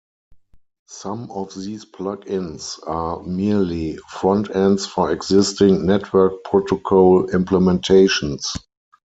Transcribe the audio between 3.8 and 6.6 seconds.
front ends for existing network